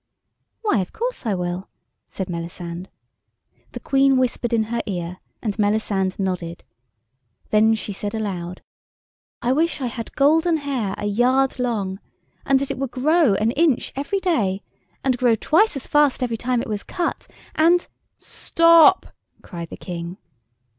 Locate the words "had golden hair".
9.85-10.95